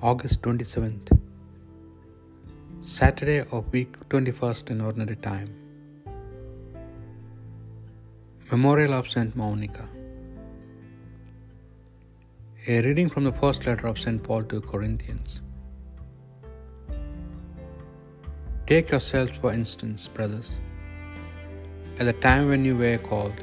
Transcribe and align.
August 0.00 0.42
27th, 0.42 1.08
Saturday 2.82 3.40
of 3.50 3.72
week 3.72 3.96
21st 4.10 4.70
in 4.70 4.80
ordinary 4.80 5.16
time. 5.16 5.48
Memorial 8.52 8.94
of 8.94 9.10
Saint 9.10 9.34
Monica. 9.34 9.88
A 12.68 12.80
reading 12.82 13.08
from 13.08 13.24
the 13.24 13.32
first 13.32 13.66
letter 13.66 13.88
of 13.88 13.98
St. 13.98 14.22
Paul 14.22 14.44
to 14.44 14.60
the 14.60 14.66
Corinthians. 14.68 15.40
Take 18.68 18.92
yourselves 18.92 19.36
for 19.36 19.52
instance, 19.52 20.06
brothers, 20.06 20.52
at 21.98 22.06
the 22.06 22.12
time 22.12 22.46
when 22.46 22.64
you 22.64 22.78
were 22.78 22.98
called. 22.98 23.42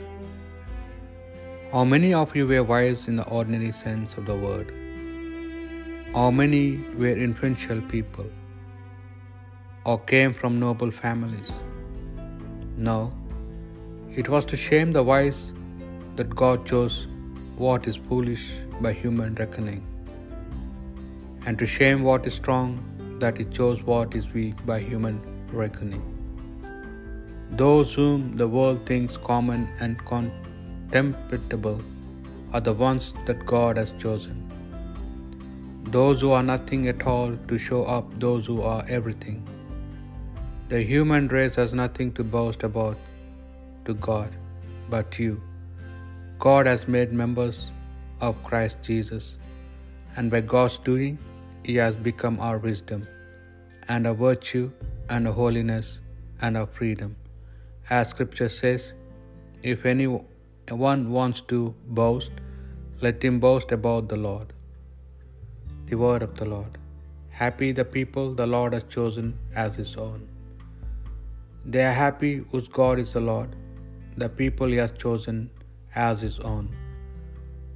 How 1.74 1.84
many 1.84 2.14
of 2.14 2.34
you 2.34 2.48
were 2.48 2.64
wise 2.64 3.10
in 3.10 3.18
the 3.18 3.28
ordinary 3.28 3.74
sense 3.74 4.14
of 4.14 4.26
the 4.26 4.36
word? 4.36 4.85
How 6.16 6.32
many 6.32 6.82
were 7.00 7.18
influential 7.24 7.80
people 7.94 8.28
or 9.84 9.96
came 10.12 10.34
from 10.34 10.60
noble 10.62 10.92
families? 11.00 11.52
No, 12.78 13.00
it 14.22 14.30
was 14.34 14.46
to 14.52 14.60
shame 14.66 14.94
the 14.98 15.04
wise 15.10 15.42
that 16.16 16.30
God 16.44 16.66
chose 16.70 16.96
what 17.58 17.90
is 17.92 17.98
foolish 17.98 18.46
by 18.80 18.94
human 18.94 19.36
reckoning, 19.42 19.84
and 21.46 21.60
to 21.60 21.68
shame 21.76 22.08
what 22.08 22.32
is 22.32 22.40
strong 22.44 22.72
that 23.26 23.44
He 23.44 23.48
chose 23.60 23.84
what 23.92 24.16
is 24.22 24.32
weak 24.40 24.66
by 24.72 24.80
human 24.80 25.20
reckoning. 25.52 26.08
Those 27.66 27.94
whom 28.00 28.26
the 28.38 28.48
world 28.48 28.82
thinks 28.86 29.18
common 29.18 29.68
and 29.82 30.00
contemptible 30.14 31.80
are 32.54 32.66
the 32.72 32.80
ones 32.88 33.14
that 33.28 33.46
God 33.56 33.76
has 33.76 33.94
chosen 34.08 34.45
those 35.92 36.22
who 36.22 36.32
are 36.32 36.44
nothing 36.44 36.88
at 36.88 37.06
all 37.06 37.36
to 37.48 37.58
show 37.58 37.84
up 37.84 38.20
those 38.20 38.46
who 38.46 38.62
are 38.62 38.84
everything. 38.88 39.44
The 40.70 40.82
human 40.82 41.28
race 41.28 41.56
has 41.56 41.74
nothing 41.74 42.12
to 42.14 42.24
boast 42.24 42.64
about 42.64 42.98
to 43.86 43.94
God 43.94 44.32
but 44.90 45.20
you. 45.20 45.42
God 46.40 46.66
has 46.66 46.88
made 46.88 47.14
members 47.14 47.70
of 48.20 48.44
Christ 48.44 48.78
Jesus, 48.82 49.38
and 50.16 50.32
by 50.32 50.42
God's 50.42 50.78
doing, 50.78 51.20
He 51.64 51.76
has 51.76 51.96
become 51.96 52.40
our 52.40 52.58
wisdom, 52.58 53.08
and 53.88 54.08
our 54.08 54.14
virtue, 54.14 54.72
and 55.10 55.28
our 55.28 55.34
holiness, 55.34 56.00
and 56.42 56.58
our 56.58 56.66
freedom. 56.66 57.16
As 57.90 58.10
Scripture 58.10 58.50
says, 58.50 58.94
if 59.62 59.86
anyone 59.86 61.12
wants 61.18 61.42
to 61.42 61.76
boast, 61.88 62.32
let 63.02 63.24
him 63.24 63.40
boast 63.40 63.72
about 63.72 64.10
the 64.10 64.18
Lord. 64.18 64.55
The 65.90 65.98
word 66.04 66.24
of 66.26 66.32
the 66.40 66.48
Lord. 66.54 66.74
Happy 67.42 67.68
the 67.80 67.86
people 67.96 68.28
the 68.40 68.48
Lord 68.54 68.72
has 68.76 68.86
chosen 68.96 69.28
as 69.64 69.76
his 69.82 69.92
own. 70.06 70.22
They 71.74 71.84
are 71.90 71.98
happy 72.06 72.32
whose 72.50 72.70
God 72.78 72.98
is 73.04 73.12
the 73.18 73.24
Lord, 73.32 73.52
the 74.24 74.30
people 74.40 74.74
he 74.74 74.80
has 74.84 74.94
chosen 75.04 75.38
as 76.08 76.26
his 76.28 76.38
own. 76.54 76.66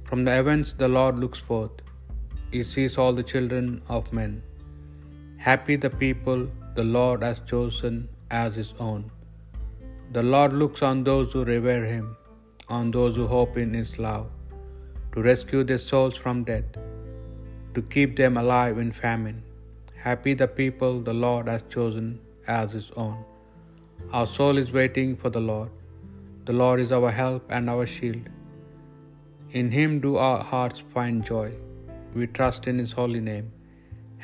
From 0.08 0.20
the 0.26 0.34
heavens 0.38 0.74
the 0.82 0.90
Lord 0.98 1.20
looks 1.22 1.42
forth, 1.50 1.76
he 2.54 2.62
sees 2.72 2.98
all 3.00 3.14
the 3.20 3.28
children 3.32 3.68
of 3.96 4.12
men. 4.20 4.34
Happy 5.48 5.76
the 5.86 5.94
people 6.04 6.42
the 6.80 6.88
Lord 6.98 7.22
has 7.28 7.40
chosen 7.54 7.96
as 8.42 8.60
his 8.62 8.72
own. 8.88 9.02
The 10.18 10.28
Lord 10.34 10.52
looks 10.62 10.82
on 10.92 11.04
those 11.10 11.28
who 11.32 11.44
revere 11.54 11.84
him, 11.94 12.06
on 12.78 12.86
those 12.98 13.14
who 13.20 13.28
hope 13.38 13.56
in 13.64 13.72
his 13.82 13.92
love, 14.08 14.26
to 15.12 15.28
rescue 15.32 15.62
their 15.70 15.84
souls 15.90 16.16
from 16.24 16.38
death 16.52 16.72
to 17.74 17.82
keep 17.94 18.16
them 18.20 18.36
alive 18.42 18.78
in 18.84 18.90
famine. 18.92 19.38
Happy 20.06 20.32
the 20.34 20.48
people 20.60 21.00
the 21.08 21.18
Lord 21.26 21.48
has 21.52 21.62
chosen 21.74 22.06
as 22.46 22.72
his 22.78 22.90
own. 23.04 23.18
Our 24.12 24.26
soul 24.26 24.58
is 24.62 24.72
waiting 24.72 25.10
for 25.22 25.30
the 25.30 25.44
Lord. 25.52 25.70
The 26.48 26.56
Lord 26.62 26.80
is 26.84 26.92
our 26.98 27.10
help 27.22 27.50
and 27.56 27.68
our 27.72 27.86
shield. 27.94 28.28
In 29.58 29.70
him 29.78 30.00
do 30.06 30.12
our 30.28 30.42
hearts 30.52 30.82
find 30.94 31.24
joy. 31.32 31.48
We 32.14 32.26
trust 32.38 32.66
in 32.72 32.78
his 32.82 32.92
holy 33.00 33.20
name. 33.20 33.48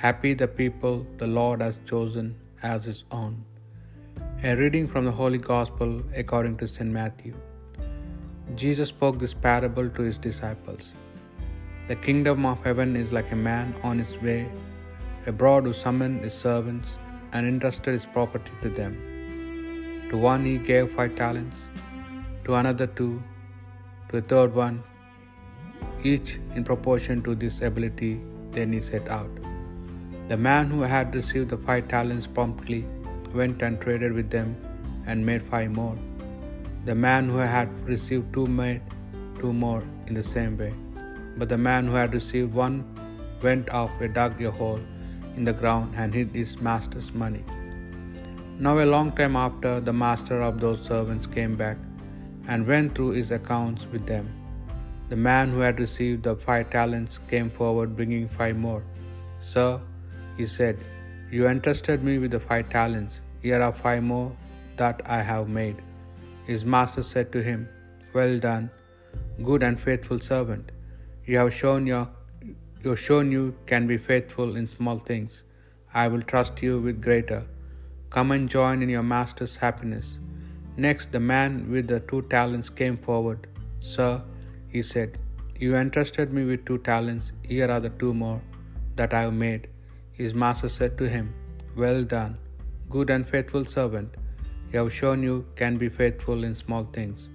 Happy 0.04 0.32
the 0.34 0.48
people 0.60 0.97
the 1.22 1.31
Lord 1.38 1.60
has 1.66 1.78
chosen 1.91 2.26
as 2.62 2.84
his 2.91 3.04
own. 3.21 3.34
A 4.42 4.54
reading 4.62 4.87
from 4.92 5.04
the 5.09 5.16
Holy 5.21 5.38
Gospel 5.38 5.91
according 6.22 6.56
to 6.59 6.69
St. 6.69 6.91
Matthew. 6.98 7.34
Jesus 8.62 8.91
spoke 8.91 9.19
this 9.19 9.34
parable 9.34 9.88
to 9.97 10.03
his 10.03 10.19
disciples. 10.19 10.92
The 11.88 11.94
kingdom 11.94 12.44
of 12.44 12.62
heaven 12.64 12.97
is 12.97 13.12
like 13.12 13.30
a 13.30 13.36
man 13.36 13.74
on 13.84 13.98
his 14.00 14.20
way 14.20 14.48
abroad 15.26 15.64
who 15.64 15.72
summoned 15.72 16.22
his 16.22 16.34
servants 16.34 16.88
and 17.32 17.47
entrusted 17.47 17.94
his 17.94 18.06
property 18.06 18.50
to 18.62 18.69
them. 18.69 18.94
To 20.10 20.16
one 20.16 20.44
he 20.44 20.56
gave 20.58 20.91
five 20.92 21.14
talents, 21.14 21.56
to 22.44 22.54
another 22.54 22.86
two, 22.86 23.22
to 24.08 24.19
a 24.19 24.20
third 24.20 24.54
one, 24.54 24.82
each 26.02 26.38
in 26.54 26.64
proportion 26.64 27.22
to 27.22 27.34
this 27.34 27.60
ability. 27.60 28.20
Then 28.50 28.72
he 28.72 28.80
set 28.80 29.08
out. 29.08 29.30
The 30.28 30.36
man 30.36 30.70
who 30.70 30.80
had 30.80 31.14
received 31.14 31.50
the 31.50 31.58
five 31.58 31.88
talents 31.88 32.26
promptly 32.26 32.84
went 33.34 33.62
and 33.62 33.80
traded 33.80 34.12
with 34.12 34.30
them 34.30 34.56
and 35.06 35.24
made 35.24 35.42
five 35.42 35.70
more. 35.70 35.97
The 36.84 36.94
man 36.94 37.28
who 37.28 37.38
had 37.38 37.68
received 37.86 38.32
two 38.32 38.47
made 38.47 38.80
two 39.38 39.53
more 39.53 39.84
in 40.06 40.14
the 40.14 40.24
same 40.24 40.56
way. 40.56 40.74
But 41.36 41.48
the 41.48 41.58
man 41.58 41.86
who 41.86 41.94
had 41.94 42.14
received 42.14 42.54
one 42.54 42.84
went 43.42 43.69
off 43.70 43.91
and 44.00 44.14
dug 44.14 44.42
a 44.42 44.50
hole 44.50 44.80
in 45.36 45.44
the 45.44 45.52
ground 45.52 45.94
and 45.97 46.14
hid 46.14 46.30
his 46.34 46.60
master's 46.60 47.12
money. 47.12 47.44
Now, 48.58 48.78
a 48.78 48.86
long 48.86 49.12
time 49.12 49.36
after, 49.36 49.80
the 49.80 49.92
master 49.92 50.41
of 50.41 50.60
those 50.60 50.80
servants 50.80 51.26
came 51.26 51.56
back 51.56 51.76
and 52.48 52.66
went 52.66 52.94
through 52.94 53.10
his 53.10 53.30
accounts 53.30 53.84
with 53.92 54.06
them. 54.06 54.28
The 55.10 55.16
man 55.16 55.50
who 55.50 55.60
had 55.60 55.78
received 55.78 56.22
the 56.28 56.34
five 56.34 56.70
talents 56.70 57.19
came 57.32 57.50
forward 57.58 57.97
bringing 57.98 58.28
five 58.28 58.56
more. 58.56 58.82
Sir, 59.41 59.80
he 60.38 60.47
said, 60.47 60.78
You 61.30 61.47
entrusted 61.47 62.03
me 62.03 62.18
with 62.18 62.30
the 62.30 62.41
five 62.41 62.70
talents. 62.70 63.20
Here 63.42 63.60
are 63.66 63.72
five 63.72 64.03
more 64.03 64.32
that 64.78 65.03
I 65.18 65.20
have 65.32 65.48
made. 65.48 65.76
His 66.47 66.64
master 66.64 67.03
said 67.03 67.30
to 67.32 67.42
him, 67.42 67.68
Well 68.14 68.38
done, 68.38 68.70
good 69.42 69.62
and 69.62 69.78
faithful 69.78 70.18
servant. 70.18 70.72
You 71.28 71.38
have 71.38 71.53
shown 71.53 71.87
your 71.87 72.09
you 72.84 72.91
have 72.91 73.00
shown 73.00 73.32
you 73.32 73.44
can 73.70 73.87
be 73.88 73.97
faithful 73.98 74.54
in 74.59 74.66
small 74.72 74.98
things. 74.98 75.42
I 76.03 76.06
will 76.06 76.22
trust 76.32 76.62
you 76.62 76.75
with 76.84 77.03
greater. 77.06 77.41
Come 78.10 78.31
and 78.31 78.48
join 78.48 78.82
in 78.84 78.88
your 78.88 79.03
master's 79.03 79.56
happiness. 79.56 80.19
Next, 80.76 81.10
the 81.10 81.22
man 81.32 81.69
with 81.72 81.88
the 81.88 81.98
two 82.12 82.22
talents 82.36 82.70
came 82.81 82.97
forward. 83.09 83.48
Sir, 83.81 84.22
he 84.69 84.82
said, 84.92 85.19
You 85.59 85.75
entrusted 85.75 86.32
me 86.32 86.44
with 86.44 86.65
two 86.65 86.78
talents. 86.91 87.32
Here 87.42 87.69
are 87.75 87.81
the 87.81 87.94
two 88.03 88.15
more 88.15 88.41
that 88.94 89.12
I 89.12 89.22
have 89.22 89.34
made. 89.34 89.69
His 90.12 90.32
master 90.32 90.69
said 90.78 90.97
to 90.98 91.09
him, 91.09 91.34
Well 91.76 92.04
done, 92.04 92.38
good 92.88 93.10
and 93.10 93.28
faithful 93.28 93.65
servant. 93.65 94.12
You 94.72 94.78
have 94.81 94.92
shown 94.92 95.25
you 95.25 95.38
can 95.56 95.76
be 95.76 95.88
faithful 95.88 96.44
in 96.44 96.54
small 96.54 96.84
things. 96.98 97.28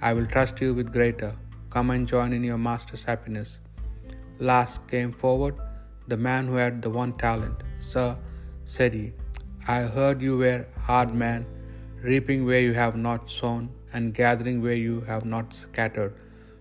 I 0.00 0.12
will 0.12 0.26
trust 0.26 0.60
you 0.60 0.74
with 0.74 0.92
greater. 0.92 1.32
Come 1.72 1.90
and 1.92 2.06
join 2.06 2.32
in 2.36 2.44
your 2.44 2.58
master's 2.58 3.02
happiness. 3.10 3.50
Last 4.38 4.86
came 4.88 5.12
forward 5.20 5.54
the 6.12 6.18
man 6.26 6.46
who 6.46 6.56
had 6.56 6.82
the 6.82 6.90
one 6.90 7.12
talent. 7.22 7.62
Sir, 7.90 8.08
said 8.66 8.92
he, 8.98 9.12
I 9.66 9.78
heard 9.94 10.20
you 10.26 10.36
were 10.42 10.66
hard 10.88 11.14
man, 11.14 11.46
reaping 12.02 12.44
where 12.44 12.60
you 12.66 12.74
have 12.74 12.96
not 13.06 13.30
sown, 13.30 13.70
and 13.94 14.12
gathering 14.12 14.58
where 14.66 14.80
you 14.86 15.00
have 15.12 15.24
not 15.24 15.54
scattered. 15.54 16.12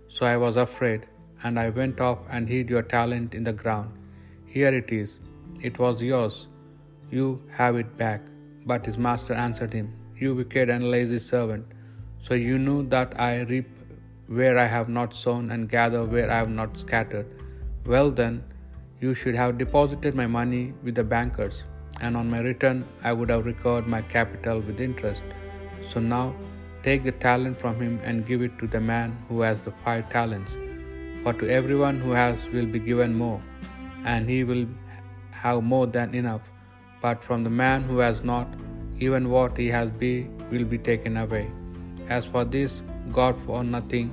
So 0.08 0.26
I 0.26 0.38
was 0.38 0.56
afraid, 0.56 1.08
and 1.44 1.60
I 1.66 1.68
went 1.82 2.00
off 2.00 2.20
and 2.30 2.48
hid 2.48 2.70
your 2.70 2.86
talent 2.96 3.34
in 3.34 3.44
the 3.44 3.58
ground. 3.64 3.92
Here 4.46 4.74
it 4.82 4.94
is. 5.02 5.20
It 5.70 5.78
was 5.84 6.08
yours. 6.12 6.48
You 7.18 7.28
have 7.60 7.76
it 7.84 7.92
back. 7.98 8.22
But 8.66 8.86
his 8.86 8.98
master 9.10 9.34
answered 9.34 9.74
him, 9.74 9.94
You 10.24 10.34
wicked 10.36 10.70
and 10.70 10.90
lazy 10.96 11.20
servant. 11.20 11.66
So 12.26 12.34
you 12.48 12.58
knew 12.66 12.80
that 12.96 13.20
I 13.20 13.32
reap 13.54 13.70
where 14.38 14.58
I 14.58 14.66
have 14.66 14.88
not 14.88 15.14
sown 15.14 15.52
and 15.52 15.70
gather 15.70 16.04
where 16.06 16.32
I 16.32 16.38
have 16.38 16.50
not 16.50 16.78
scattered. 16.78 17.28
Well 17.86 18.12
then, 18.12 18.44
you 19.02 19.14
should 19.14 19.36
have 19.36 19.58
deposited 19.58 20.16
my 20.16 20.28
money 20.28 20.74
with 20.84 20.96
the 20.96 21.04
bankers, 21.04 21.64
and 22.00 22.16
on 22.16 22.30
my 22.30 22.40
return 22.40 22.86
I 23.04 23.12
would 23.12 23.30
have 23.30 23.46
recovered 23.46 23.88
my 23.88 24.02
capital 24.14 24.62
with 24.62 24.80
interest. 24.80 25.24
So 25.90 26.00
now 26.00 26.34
take 26.84 27.04
the 27.04 27.12
talent 27.12 27.60
from 27.60 27.76
him 27.82 28.00
and 28.04 28.26
give 28.26 28.42
it 28.42 28.58
to 28.60 28.68
the 28.68 28.80
man 28.80 29.18
who 29.28 29.42
has 29.42 29.64
the 29.64 29.74
five 29.84 30.10
talents. 30.10 30.52
For 31.24 31.34
to 31.34 31.50
everyone 31.50 32.00
who 32.00 32.12
has 32.12 32.46
will 32.54 32.70
be 32.78 32.80
given 32.80 33.14
more, 33.24 33.42
and 34.06 34.30
he 34.30 34.44
will 34.44 34.66
have 35.32 35.62
more 35.64 35.88
than 35.88 36.16
enough. 36.16 36.52
But 37.02 37.24
from 37.24 37.44
the 37.44 37.50
man 37.50 37.84
who 37.84 37.98
has 37.98 38.24
not, 38.24 38.48
even 39.00 39.30
what 39.30 39.58
he 39.58 39.68
has 39.68 39.92
be 40.06 40.14
will 40.52 40.64
be 40.64 40.78
taken 40.78 41.18
away. 41.18 41.52
As 42.08 42.26
for 42.26 42.46
this, 42.46 42.82
God 43.10 43.40
for 43.40 43.64
nothing, 43.64 44.12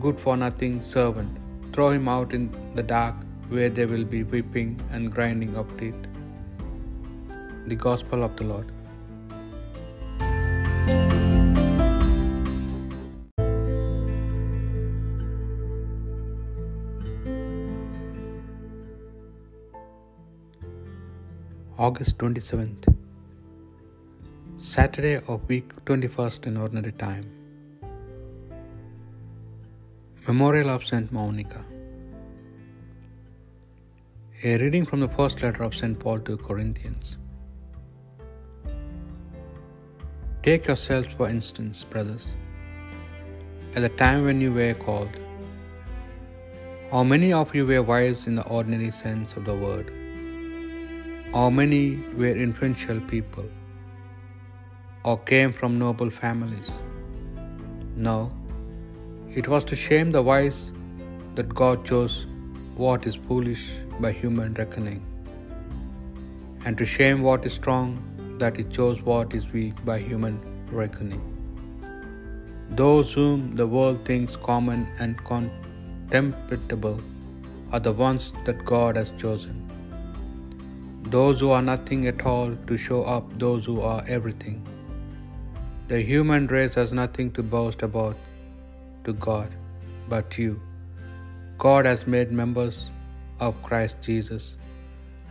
good 0.00 0.20
for 0.20 0.36
nothing 0.36 0.82
servant, 0.82 1.36
throw 1.72 1.90
him 1.90 2.08
out 2.08 2.32
in 2.32 2.50
the 2.74 2.82
dark 2.82 3.14
where 3.48 3.70
there 3.70 3.88
will 3.88 4.04
be 4.04 4.22
weeping 4.22 4.80
and 4.90 5.12
grinding 5.12 5.56
of 5.56 5.76
teeth. 5.78 5.94
The 7.66 7.74
Gospel 7.74 8.22
of 8.22 8.36
the 8.36 8.44
Lord. 8.44 8.72
August 21.78 22.18
27th, 22.18 22.94
Saturday 24.58 25.20
of 25.28 25.48
week 25.48 25.72
21st 25.86 26.48
in 26.48 26.56
Ordinary 26.56 26.92
Time. 26.92 27.37
Memorial 30.28 30.68
of 30.68 30.84
Saint 30.84 31.10
Monica. 31.10 31.60
A 34.44 34.58
reading 34.62 34.84
from 34.84 35.00
the 35.00 35.08
first 35.08 35.42
letter 35.42 35.62
of 35.62 35.74
St. 35.74 35.98
Paul 35.98 36.18
to 36.26 36.36
Corinthians. 36.36 37.16
Take 40.42 40.66
yourselves, 40.66 41.14
for 41.14 41.30
instance, 41.30 41.82
brothers, 41.82 42.26
at 43.74 43.80
the 43.80 43.88
time 43.88 44.26
when 44.26 44.42
you 44.42 44.52
were 44.52 44.74
called. 44.74 45.16
How 46.90 47.04
many 47.04 47.32
of 47.32 47.54
you 47.54 47.64
were 47.64 47.82
wise 47.82 48.26
in 48.26 48.34
the 48.34 48.46
ordinary 48.58 48.90
sense 48.90 49.32
of 49.34 49.46
the 49.46 49.54
word? 49.54 49.88
How 51.32 51.48
many 51.48 51.96
were 52.18 52.36
influential 52.48 53.00
people 53.00 53.48
or 55.04 55.16
came 55.32 55.54
from 55.54 55.78
noble 55.78 56.10
families? 56.10 56.70
No, 57.96 58.18
it 59.34 59.48
was 59.48 59.64
to 59.64 59.76
shame 59.76 60.12
the 60.12 60.22
wise 60.22 60.72
that 61.34 61.54
God 61.54 61.84
chose 61.84 62.26
what 62.74 63.06
is 63.06 63.14
foolish 63.14 63.70
by 64.00 64.12
human 64.12 64.54
reckoning, 64.54 65.00
and 66.64 66.78
to 66.78 66.86
shame 66.86 67.22
what 67.22 67.44
is 67.44 67.52
strong 67.52 67.88
that 68.38 68.56
He 68.56 68.64
chose 68.64 69.02
what 69.02 69.34
is 69.34 69.52
weak 69.52 69.84
by 69.84 69.98
human 69.98 70.40
reckoning. 70.70 71.22
Those 72.70 73.12
whom 73.12 73.56
the 73.56 73.66
world 73.66 74.04
thinks 74.04 74.36
common 74.36 74.86
and 74.98 75.24
contemptible 75.24 77.00
are 77.72 77.80
the 77.80 77.92
ones 77.92 78.32
that 78.46 78.64
God 78.64 78.96
has 78.96 79.10
chosen 79.22 79.68
those 81.10 81.40
who 81.40 81.50
are 81.50 81.62
nothing 81.62 82.06
at 82.06 82.24
all 82.26 82.54
to 82.66 82.76
show 82.76 83.02
up 83.02 83.38
those 83.38 83.64
who 83.64 83.80
are 83.80 84.04
everything. 84.06 84.56
The 85.88 86.00
human 86.02 86.46
race 86.48 86.74
has 86.74 86.92
nothing 86.92 87.30
to 87.32 87.42
boast 87.42 87.82
about 87.82 88.16
to 89.08 89.14
God 89.30 89.50
but 90.12 90.38
you. 90.40 90.52
God 91.66 91.84
has 91.90 92.02
made 92.14 92.30
members 92.40 92.76
of 93.46 93.62
Christ 93.68 93.96
Jesus, 94.08 94.44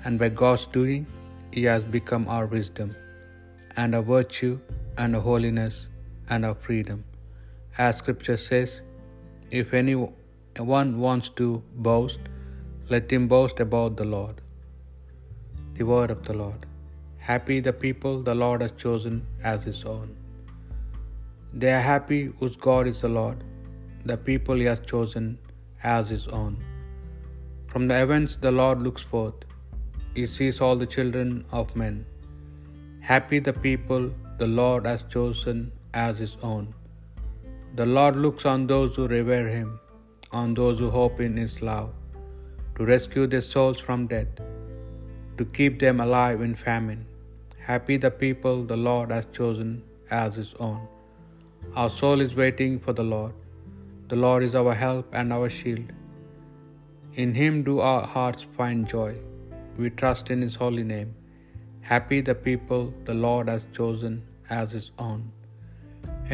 and 0.03 0.19
by 0.21 0.29
God's 0.41 0.65
doing, 0.77 1.03
He 1.56 1.63
has 1.71 1.83
become 1.97 2.25
our 2.35 2.47
wisdom, 2.56 2.89
and 3.81 3.97
our 3.97 4.07
virtue, 4.15 4.53
and 5.01 5.18
our 5.18 5.25
holiness, 5.29 5.75
and 6.29 6.50
our 6.50 6.57
freedom. 6.65 7.00
As 7.85 7.97
Scripture 8.01 8.39
says, 8.50 8.71
if 9.62 9.74
anyone 9.81 10.89
wants 11.07 11.29
to 11.41 11.47
boast, 11.88 12.24
let 12.94 13.13
him 13.15 13.25
boast 13.33 13.59
about 13.65 13.94
the 14.00 14.07
Lord. 14.15 14.38
The 15.77 15.85
word 15.91 16.12
of 16.15 16.21
the 16.29 16.38
Lord. 16.44 16.62
Happy 17.31 17.57
the 17.68 17.75
people 17.85 18.15
the 18.29 18.38
Lord 18.44 18.62
has 18.65 18.74
chosen 18.83 19.15
as 19.51 19.62
his 19.69 19.81
own. 19.95 20.09
They 21.62 21.71
are 21.77 21.85
happy 21.94 22.21
whose 22.39 22.57
God 22.69 22.88
is 22.91 23.01
the 23.06 23.13
Lord, 23.19 23.39
the 24.12 24.18
people 24.30 24.56
he 24.62 24.68
has 24.71 24.81
chosen 24.92 25.25
as 25.95 26.09
his 26.15 26.25
own. 26.39 26.54
From 27.71 27.86
the 27.89 27.98
heavens 28.01 28.38
the 28.45 28.54
Lord 28.62 28.81
looks 28.88 29.06
forth, 29.13 29.39
he 30.18 30.25
sees 30.36 30.59
all 30.65 30.77
the 30.83 30.92
children 30.95 31.31
of 31.59 31.75
men. 31.83 31.98
Happy 33.12 33.39
the 33.48 33.57
people 33.68 34.04
the 34.42 34.51
Lord 34.62 34.86
has 34.92 35.04
chosen 35.15 35.57
as 36.07 36.18
his 36.25 36.36
own. 36.51 36.65
The 37.80 37.89
Lord 37.98 38.15
looks 38.25 38.45
on 38.54 38.62
those 38.74 38.92
who 38.98 39.07
revere 39.18 39.48
him, 39.57 39.69
on 40.42 40.53
those 40.60 40.77
who 40.81 40.89
hope 41.00 41.19
in 41.30 41.36
his 41.45 41.57
love, 41.71 41.89
to 42.77 42.92
rescue 42.94 43.27
their 43.33 43.48
souls 43.53 43.80
from 43.88 44.07
death 44.13 44.33
to 45.39 45.45
keep 45.57 45.74
them 45.83 46.00
alive 46.06 46.39
in 46.45 46.53
famine. 46.68 47.01
Happy 47.69 47.95
the 48.06 48.13
people 48.24 48.63
the 48.71 48.80
Lord 48.89 49.10
has 49.15 49.25
chosen 49.38 49.71
as 50.10 50.39
his 50.42 50.51
own. 50.68 50.80
Our 51.80 51.92
soul 51.98 52.21
is 52.25 52.33
waiting 52.44 52.74
for 52.86 52.94
the 53.00 53.07
Lord. 53.15 53.33
The 54.12 54.19
Lord 54.24 54.44
is 54.44 54.54
our 54.59 54.74
help 54.74 55.15
and 55.19 55.33
our 55.38 55.50
shield. 55.56 55.88
In 57.21 57.33
him 57.39 57.56
do 57.69 57.74
our 57.88 58.04
hearts 58.13 58.45
find 58.57 58.88
joy. 58.94 59.13
We 59.77 59.89
trust 60.01 60.30
in 60.36 60.42
his 60.45 60.56
holy 60.62 60.86
name. 60.92 61.09
Happy 61.81 62.19
the 62.21 62.36
people 62.48 62.94
the 63.09 63.18
Lord 63.25 63.50
has 63.54 63.65
chosen 63.77 64.15
as 64.50 64.71
his 64.77 64.92
own. 65.07 65.21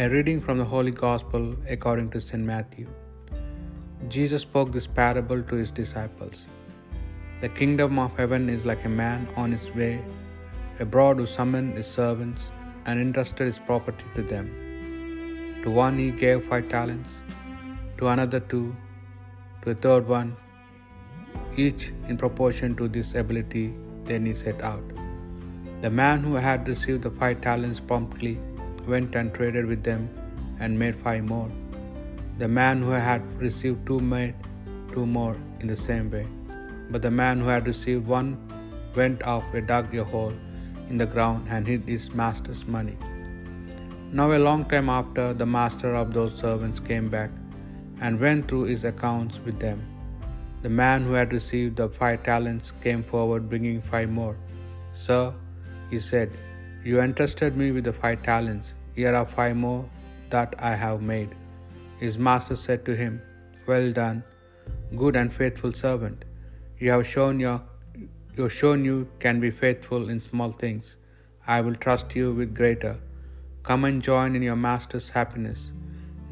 A 0.03 0.07
reading 0.15 0.39
from 0.45 0.59
the 0.59 0.69
Holy 0.75 0.91
Gospel 0.91 1.45
according 1.75 2.09
to 2.11 2.21
St. 2.21 2.43
Matthew. 2.53 2.87
Jesus 4.15 4.43
spoke 4.43 4.71
this 4.71 4.89
parable 5.01 5.41
to 5.51 5.55
his 5.55 5.71
disciples. 5.71 6.45
The 7.41 7.49
kingdom 7.61 7.97
of 7.97 8.15
heaven 8.15 8.49
is 8.57 8.67
like 8.71 8.85
a 8.85 8.97
man 9.03 9.27
on 9.35 9.51
his 9.51 9.69
way 9.81 9.93
abroad 10.79 11.17
who 11.17 11.25
summoned 11.25 11.77
his 11.77 11.87
servants 11.87 12.43
and 12.85 12.99
entrusted 12.99 13.47
his 13.47 13.59
property 13.59 14.05
to 14.15 14.21
them. 14.21 14.47
To 15.63 15.71
one 15.71 15.97
he 15.97 16.11
gave 16.11 16.45
five 16.45 16.69
talents, 16.69 17.09
to 18.03 18.09
another 18.09 18.41
two, 18.51 18.75
to 19.61 19.71
a 19.71 19.75
third 19.83 20.05
one, 20.13 20.35
each 21.65 21.83
in 22.09 22.17
proportion 22.23 22.75
to 22.79 22.87
this 22.95 23.13
ability. 23.21 23.65
Then 24.07 24.25
he 24.25 24.33
set 24.35 24.61
out. 24.69 24.87
The 25.83 25.89
man 25.89 26.17
who 26.25 26.33
had 26.45 26.67
received 26.67 27.03
the 27.03 27.11
five 27.19 27.37
talents 27.45 27.79
promptly 27.91 28.33
went 28.93 29.15
and 29.15 29.33
traded 29.33 29.65
with 29.65 29.83
them 29.89 30.09
and 30.59 30.77
made 30.77 30.97
five 31.05 31.23
more. 31.23 31.49
The 32.39 32.49
man 32.59 32.81
who 32.81 32.91
had 33.09 33.21
received 33.41 33.85
two 33.87 33.99
made 33.99 34.35
two 34.93 35.05
more 35.05 35.37
in 35.61 35.67
the 35.67 35.77
same 35.77 36.09
way. 36.15 36.25
But 36.89 37.03
the 37.03 37.11
man 37.21 37.39
who 37.39 37.47
had 37.55 37.71
received 37.73 38.05
one 38.05 38.31
went 38.97 39.23
off 39.35 39.45
and 39.53 39.65
dug 39.65 39.95
a 39.95 40.03
hole 40.03 40.33
in 40.89 40.97
the 40.97 41.09
ground 41.13 41.47
and 41.49 41.65
hid 41.65 41.87
his 41.93 42.09
master's 42.23 42.65
money. 42.67 42.97
Now, 44.11 44.27
a 44.33 44.41
long 44.49 44.65
time 44.65 44.89
after, 44.89 45.33
the 45.33 45.45
master 45.45 45.95
of 46.01 46.13
those 46.17 46.35
servants 46.43 46.81
came 46.91 47.07
back 47.09 47.31
and 48.01 48.19
went 48.19 48.47
through 48.47 48.63
his 48.63 48.83
accounts 48.83 49.39
with 49.45 49.59
them. 49.59 49.81
The 50.63 50.69
man 50.69 51.03
who 51.03 51.13
had 51.13 51.33
received 51.33 51.77
the 51.77 51.89
five 51.89 52.23
talents 52.23 52.71
came 52.81 53.03
forward 53.03 53.49
bringing 53.49 53.81
five 53.81 54.09
more. 54.09 54.35
Sir, 54.93 55.33
he 55.89 55.99
said, 55.99 56.31
You 56.83 57.01
entrusted 57.01 57.57
me 57.57 57.71
with 57.71 57.83
the 57.83 57.93
five 57.93 58.23
talents. 58.23 58.73
Here 58.95 59.13
are 59.13 59.25
five 59.25 59.55
more 59.55 59.89
that 60.29 60.55
I 60.59 60.75
have 60.75 61.01
made. 61.01 61.35
His 61.99 62.17
master 62.17 62.55
said 62.55 62.85
to 62.85 62.95
him, 62.95 63.21
Well 63.67 63.91
done, 63.91 64.23
good 64.95 65.15
and 65.15 65.33
faithful 65.33 65.71
servant. 65.71 66.25
You 66.79 66.91
have 66.91 67.07
shown 67.07 67.39
your 67.39 67.61
you 68.35 68.43
have 68.43 68.53
shown 68.53 68.83
you 68.83 69.07
can 69.19 69.39
be 69.39 69.51
faithful 69.51 70.09
in 70.09 70.19
small 70.19 70.51
things. 70.51 70.95
I 71.45 71.61
will 71.61 71.75
trust 71.75 72.15
you 72.15 72.33
with 72.33 72.55
greater. 72.55 72.95
Come 73.61 73.85
and 73.85 74.01
join 74.01 74.35
in 74.35 74.41
your 74.41 74.55
master's 74.55 75.09
happiness. 75.09 75.71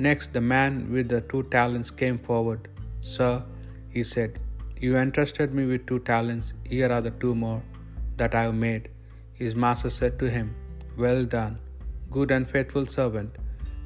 Next, 0.05 0.29
the 0.35 0.41
man 0.53 0.75
with 0.93 1.07
the 1.13 1.21
two 1.31 1.41
talents 1.55 1.89
came 2.01 2.17
forward. 2.27 2.61
Sir, 3.15 3.33
he 3.95 4.03
said, 4.11 4.39
You 4.83 4.93
entrusted 5.01 5.49
me 5.57 5.63
with 5.71 5.83
two 5.89 5.99
talents. 6.11 6.47
Here 6.75 6.89
are 6.95 7.03
the 7.07 7.11
two 7.23 7.33
more 7.41 7.61
that 8.19 8.33
I 8.39 8.43
have 8.47 8.55
made. 8.63 8.85
His 9.41 9.53
master 9.63 9.91
said 9.97 10.13
to 10.21 10.29
him, 10.37 10.47
Well 11.03 11.21
done, 11.35 11.59
good 12.15 12.31
and 12.35 12.49
faithful 12.53 12.87
servant. 12.95 13.35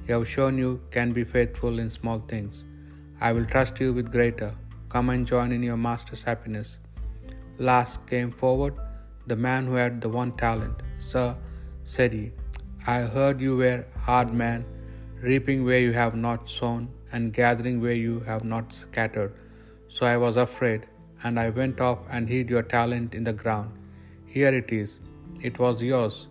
You 0.07 0.13
have 0.17 0.29
shown 0.35 0.61
you 0.63 0.71
can 0.95 1.11
be 1.17 1.25
faithful 1.35 1.79
in 1.83 1.89
small 1.97 2.21
things. 2.31 2.63
I 3.27 3.33
will 3.35 3.49
trust 3.53 3.81
you 3.83 3.89
with 3.97 4.13
greater. 4.17 4.51
Come 4.93 5.09
and 5.15 5.27
join 5.33 5.51
in 5.57 5.67
your 5.69 5.81
master's 5.89 6.23
happiness. 6.29 6.69
Last 7.71 7.99
came 8.13 8.31
forward 8.43 8.75
the 9.33 9.39
man 9.47 9.65
who 9.67 9.75
had 9.83 9.99
the 10.05 10.13
one 10.21 10.31
talent. 10.45 10.79
Sir, 11.11 11.27
said 11.95 12.13
he, 12.19 12.25
I 12.95 12.99
heard 13.17 13.45
you 13.47 13.57
were 13.63 13.81
hard 14.07 14.31
man, 14.43 14.63
reaping 15.31 15.63
where 15.67 15.83
you 15.85 15.93
have 16.01 16.15
not 16.27 16.49
sown, 16.57 16.83
and 17.11 17.33
gathering 17.39 17.77
where 17.85 17.99
you 18.05 18.15
have 18.29 18.43
not 18.53 18.73
scattered. 18.81 19.33
So 19.95 20.05
I 20.05 20.17
was 20.25 20.37
afraid, 20.45 20.81
and 21.23 21.39
I 21.43 21.49
went 21.59 21.79
off 21.87 21.99
and 22.09 22.33
hid 22.35 22.49
your 22.55 22.65
talent 22.75 23.15
in 23.19 23.23
the 23.29 23.33
ground. 23.41 23.71
Here 24.35 24.53
it 24.61 24.71
is. 24.81 24.99
It 25.41 25.57
was 25.63 25.81
yours. 25.91 26.27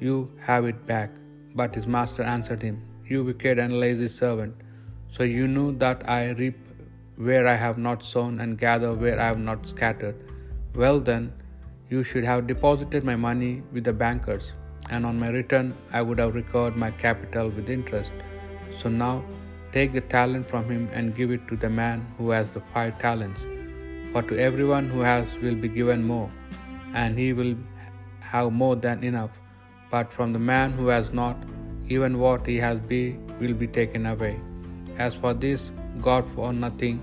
You 0.00 0.16
have 0.48 0.64
it 0.72 0.80
back. 0.86 1.10
But 1.54 1.74
his 1.74 1.86
master 1.86 2.22
answered 2.34 2.62
him, 2.62 2.82
You 3.06 3.22
wicked 3.24 3.58
and 3.64 3.80
lazy 3.84 4.08
servant. 4.08 4.54
So 5.16 5.22
you 5.22 5.46
knew 5.46 5.68
that 5.78 6.08
I 6.08 6.30
reap 6.30 6.58
where 7.16 7.46
I 7.46 7.54
have 7.54 7.78
not 7.78 8.02
sown 8.02 8.40
and 8.40 8.58
gather 8.58 8.92
where 8.92 9.18
I 9.20 9.26
have 9.26 9.38
not 9.38 9.68
scattered. 9.68 10.16
Well 10.74 10.98
then, 10.98 11.32
you 11.88 12.02
should 12.02 12.24
have 12.24 12.48
deposited 12.48 13.04
my 13.04 13.14
money 13.14 13.62
with 13.72 13.84
the 13.84 13.92
bankers, 13.92 14.52
and 14.90 15.06
on 15.06 15.18
my 15.18 15.28
return 15.28 15.76
I 15.92 16.02
would 16.02 16.18
have 16.18 16.34
recovered 16.34 16.76
my 16.76 16.90
capital 16.90 17.48
with 17.48 17.68
interest. 17.68 18.12
So 18.80 18.88
now 18.88 19.24
take 19.72 19.92
the 19.92 20.00
talent 20.00 20.48
from 20.48 20.68
him 20.70 20.88
and 20.92 21.14
give 21.14 21.30
it 21.30 21.46
to 21.48 21.56
the 21.56 21.70
man 21.70 22.06
who 22.18 22.30
has 22.30 22.52
the 22.52 22.60
five 22.72 22.98
talents. 22.98 23.40
For 24.12 24.22
to 24.22 24.38
everyone 24.38 24.88
who 24.88 25.00
has 25.00 25.34
will 25.44 25.56
be 25.56 25.68
given 25.68 26.04
more, 26.04 26.30
and 26.94 27.18
he 27.18 27.32
will 27.32 27.56
have 28.20 28.52
more 28.52 28.76
than 28.76 29.02
enough. 29.02 29.40
But 29.90 30.12
from 30.12 30.32
the 30.32 30.38
man 30.38 30.72
who 30.72 30.86
has 30.88 31.12
not, 31.12 31.36
even 31.88 32.18
what 32.18 32.46
he 32.46 32.56
has 32.58 32.78
be 32.92 33.16
will 33.40 33.54
be 33.54 33.66
taken 33.66 34.06
away. 34.06 34.36
As 34.98 35.14
for 35.14 35.34
this 35.34 35.70
God 36.00 36.28
for 36.28 36.52
nothing, 36.52 37.00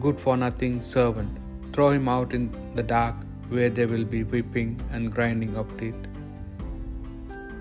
good 0.00 0.20
for 0.20 0.36
nothing 0.36 0.82
servant, 0.82 1.38
throw 1.72 1.90
him 1.90 2.08
out 2.08 2.34
in 2.34 2.50
the 2.74 2.82
dark, 2.82 3.14
where 3.48 3.70
there 3.70 3.88
will 3.88 4.04
be 4.04 4.24
weeping 4.24 4.80
and 4.90 5.12
grinding 5.12 5.56
of 5.56 5.76
teeth. 5.78 6.08